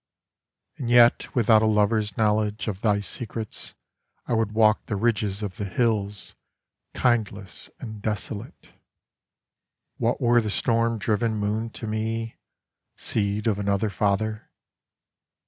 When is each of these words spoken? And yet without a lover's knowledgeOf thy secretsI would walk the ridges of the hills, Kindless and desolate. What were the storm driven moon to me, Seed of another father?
And 0.77 0.89
yet 0.89 1.35
without 1.35 1.61
a 1.61 1.67
lover's 1.67 2.13
knowledgeOf 2.13 2.79
thy 2.79 2.97
secretsI 2.97 3.75
would 4.29 4.51
walk 4.53 4.87
the 4.87 4.95
ridges 4.95 5.43
of 5.43 5.57
the 5.57 5.65
hills, 5.65 6.33
Kindless 6.95 7.69
and 7.79 8.01
desolate. 8.01 8.71
What 9.97 10.19
were 10.19 10.41
the 10.41 10.49
storm 10.49 10.97
driven 10.97 11.35
moon 11.35 11.69
to 11.77 11.85
me, 11.85 12.37
Seed 12.95 13.45
of 13.45 13.59
another 13.59 13.91
father? 13.91 14.49